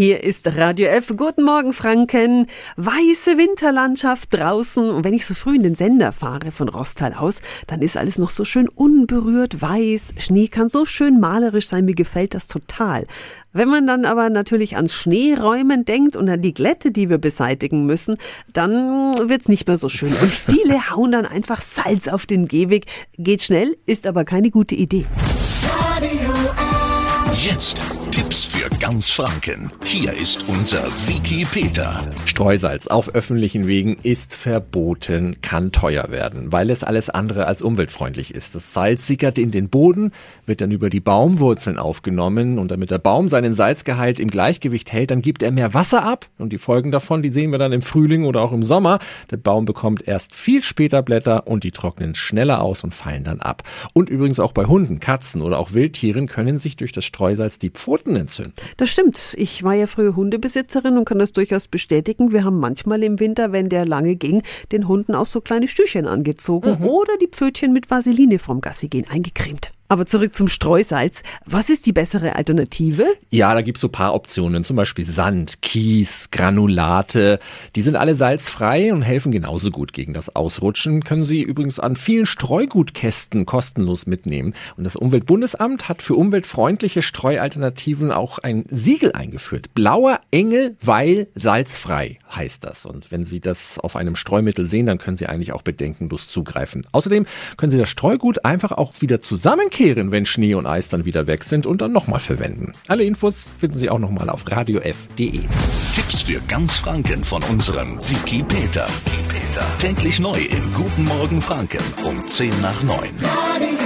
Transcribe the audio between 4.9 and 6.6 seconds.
wenn ich so früh in den Sender fahre